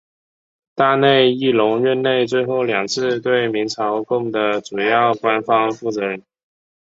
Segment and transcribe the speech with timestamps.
[0.73, 6.23] 大内义隆任内最后两次对明朝贡的主要官方负责人。